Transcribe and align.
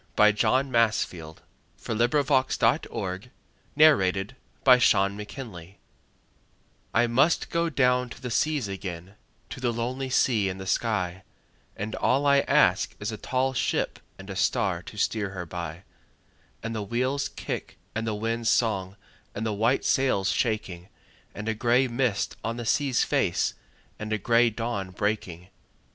C 0.01 0.03
D. 0.17 0.23
E 0.23 0.29
F. 0.31 0.35
G 0.35 0.47
H. 0.47 0.53
I 0.55 0.61
J. 0.63 1.05
K 1.11 1.19
L. 1.19 1.29
M 1.29 1.95
N. 2.01 2.01
O 2.01 2.07
P. 2.07 2.07
Q 2.09 2.33
R. 2.33 2.41
S 2.41 2.57
T. 2.57 2.65
U 2.65 2.73
V. 2.73 3.29
W 3.77 4.07
X. 4.07 4.33
Y 4.65 4.77
Z 4.79 4.79
Sea 4.79 5.15
Fever 5.27 5.75
I 6.91 7.05
MUST 7.05 7.49
down 7.75 8.09
to 8.09 8.19
the 8.19 8.31
seas 8.31 8.67
again, 8.67 9.13
to 9.51 9.59
the 9.59 9.71
lonely 9.71 10.09
sea 10.09 10.49
and 10.49 10.59
the 10.59 10.65
sky, 10.65 11.21
And 11.77 11.93
all 11.97 12.25
I 12.25 12.39
ask 12.39 12.95
is 12.99 13.11
a 13.11 13.17
tall 13.17 13.53
ship 13.53 13.99
and 14.17 14.31
a 14.31 14.35
star 14.35 14.81
to 14.81 14.97
steer 14.97 15.29
her 15.29 15.45
by, 15.45 15.83
And 16.63 16.73
the 16.75 16.81
wheel's 16.81 17.29
kick 17.29 17.77
and 17.93 18.07
the 18.07 18.15
wind's 18.15 18.49
song 18.49 18.95
and 19.35 19.45
the 19.45 19.53
white 19.53 19.85
sail's 19.85 20.31
shaking, 20.31 20.89
And 21.35 21.47
a 21.47 21.53
gray 21.53 21.87
mist 21.87 22.37
on 22.43 22.57
the 22.57 22.65
sea's 22.65 23.03
face, 23.03 23.53
and 23.99 24.11
a 24.11 24.17
gray 24.17 24.49
dawn 24.49 24.89
breaking. 24.89 25.49